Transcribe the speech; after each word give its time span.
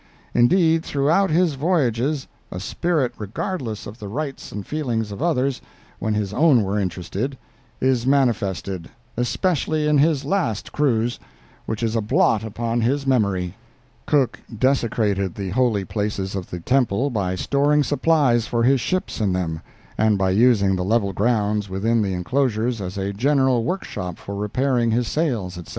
Indeed, 0.33 0.83
throughout 0.83 1.29
his 1.29 1.53
voyages 1.53 2.27
a 2.49 2.59
spirit 2.59 3.13
regardless 3.19 3.85
of 3.85 3.99
the 3.99 4.07
rights 4.07 4.51
and 4.51 4.65
feelings 4.65 5.11
of 5.11 5.21
others, 5.21 5.61
when 5.99 6.15
his 6.15 6.33
own 6.33 6.63
were 6.63 6.79
interested, 6.79 7.37
is 7.79 8.07
manifested, 8.07 8.89
especially 9.15 9.87
in 9.87 9.99
his 9.99 10.25
last 10.25 10.71
cruise, 10.71 11.19
which 11.67 11.83
is 11.83 11.95
a 11.95 12.01
blot 12.01 12.43
upon 12.43 12.81
his 12.81 13.05
memory." 13.05 13.55
Cook 14.07 14.39
desecrated 14.57 15.35
the 15.35 15.51
holy 15.51 15.85
places 15.85 16.33
of 16.33 16.49
the 16.49 16.59
temple 16.61 17.11
by 17.11 17.35
storing 17.35 17.83
supplies 17.83 18.47
for 18.47 18.63
his 18.63 18.81
ships 18.81 19.21
in 19.21 19.33
them, 19.33 19.61
and 19.99 20.17
by 20.17 20.31
using 20.31 20.75
the 20.75 20.83
level 20.83 21.13
grounds 21.13 21.69
within 21.69 22.01
the 22.01 22.13
inclosure 22.13 22.65
as 22.69 22.97
a 22.97 23.13
general 23.13 23.63
workshop 23.63 24.17
for 24.17 24.33
repairing 24.33 24.89
his 24.89 25.07
sails, 25.07 25.59
etc. 25.59 25.69